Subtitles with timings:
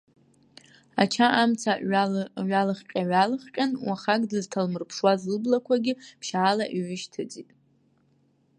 [1.01, 1.71] Ача амца
[2.49, 7.49] ҩалыхҟьа-ҩалыхҟьан, уахак дызҭалмырԥшуаз лыблақәагьы ԥшьаала иҩышьҭыҵит.